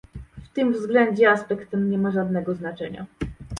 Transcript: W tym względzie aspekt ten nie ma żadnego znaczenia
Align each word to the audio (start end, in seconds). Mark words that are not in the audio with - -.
W 0.45 0.49
tym 0.53 0.73
względzie 0.73 1.29
aspekt 1.31 1.71
ten 1.71 1.89
nie 1.89 1.97
ma 1.97 2.11
żadnego 2.11 2.55
znaczenia 2.55 3.05